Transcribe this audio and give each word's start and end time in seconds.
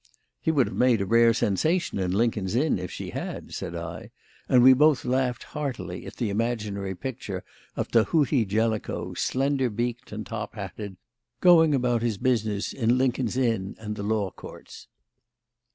"He 0.39 0.49
would 0.49 0.65
have 0.65 0.75
made 0.75 0.99
a 0.99 1.05
rare 1.05 1.31
sensation 1.31 1.99
in 1.99 2.09
Lincoln's 2.11 2.55
Inn 2.55 2.79
if 2.79 2.89
she 2.89 3.11
had," 3.11 3.53
said 3.53 3.75
I; 3.75 4.09
and 4.49 4.63
we 4.63 4.73
both 4.73 5.05
laughed 5.05 5.43
heartily 5.43 6.07
at 6.07 6.15
the 6.15 6.31
imaginary 6.31 6.95
picture 6.95 7.43
of 7.75 7.89
Tahuti 7.91 8.43
Jellicoe, 8.43 9.13
slender 9.13 9.69
beaked 9.69 10.11
and 10.11 10.25
top 10.25 10.55
hatted, 10.55 10.97
going 11.39 11.75
about 11.75 12.01
his 12.01 12.17
business 12.17 12.73
in 12.73 12.97
Lincoln's 12.97 13.37
Inn 13.37 13.75
and 13.77 13.95
the 13.95 14.01
Law 14.01 14.31
Courts. 14.31 14.87